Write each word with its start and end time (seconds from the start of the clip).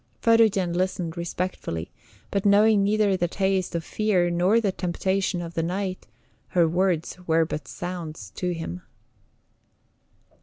Photogen 0.19 0.73
listened 0.73 1.15
respectfully, 1.15 1.91
but 2.31 2.43
knowing 2.43 2.83
neither 2.83 3.15
the 3.15 3.27
taste 3.27 3.75
of 3.75 3.83
fear 3.83 4.31
nor 4.31 4.59
the 4.59 4.71
temptation 4.71 5.43
of 5.43 5.53
the 5.53 5.61
night, 5.61 6.07
her 6.47 6.67
words 6.67 7.19
were 7.27 7.45
but 7.45 7.67
sounds 7.67 8.31
to 8.31 8.49
him. 8.51 8.81